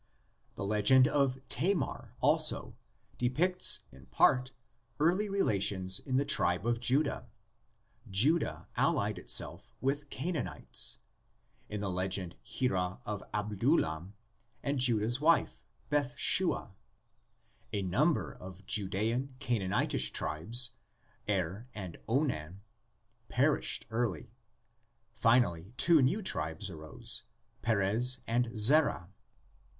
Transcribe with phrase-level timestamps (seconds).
[0.55, 2.75] The legend of Tamar, also,
[3.19, 4.51] depicts in part
[4.99, 7.27] early relations in the tribe of Judah:
[8.09, 10.97] Judah allied it self with Canaanites,
[11.69, 14.13] in the legend Hirah of Adul 1am
[14.63, 16.71] and Judah' s wife, Bathshua;
[17.71, 20.71] a number of Judsean Canaanitish tribes
[21.29, 22.61] (Er and Onan)
[23.29, 24.31] perished early;
[25.13, 27.21] finally two new tribes arose
[27.61, 29.07] (Perez and Zerah).